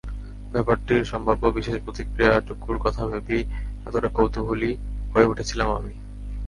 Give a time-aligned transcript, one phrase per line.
[0.51, 3.43] ব্যাপারটির সম্ভাব্য বিশেষ প্রতিক্রিয়াটুকুর কথা ভেবেই
[3.85, 4.71] এতটা কৌতুহলী
[5.13, 5.93] হয়ে উঠেছিলাম আমি।